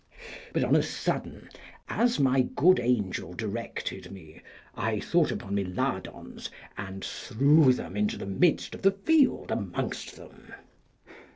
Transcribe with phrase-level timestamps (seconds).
[0.51, 1.47] But on a sudden,
[1.87, 4.41] as my good angel directed me,
[4.73, 10.15] I thought upon my lardons, and threw them into the midst of the field amongst
[10.15, 10.55] them.